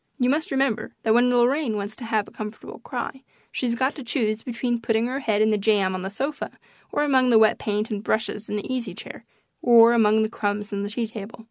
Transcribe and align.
You 0.17 0.31
must 0.31 0.49
remember 0.49 0.95
that 1.03 1.13
when 1.13 1.29
Lorraine 1.29 1.75
wants 1.75 1.95
to 1.97 2.05
have 2.05 2.27
a 2.27 2.31
comfortable 2.31 2.79
cry 2.79 3.21
she's 3.51 3.75
got 3.75 3.93
to 3.93 4.03
choose 4.03 4.41
between 4.41 4.81
putting 4.81 5.05
her 5.05 5.19
head 5.19 5.43
in 5.43 5.51
the 5.51 5.59
jam 5.59 5.93
on 5.93 6.01
the 6.01 6.09
sofa, 6.09 6.57
or 6.91 7.03
among 7.03 7.29
the 7.29 7.37
wet 7.37 7.59
paint 7.59 7.91
and 7.91 8.03
brushes 8.03 8.49
in 8.49 8.55
the 8.55 8.67
easy 8.73 8.95
chair, 8.95 9.25
or 9.61 9.93
among 9.93 10.23
the 10.23 10.27
crumbs 10.29 10.73
on 10.73 10.81
the 10.81 10.89
tea 10.89 11.05
table. 11.05 11.39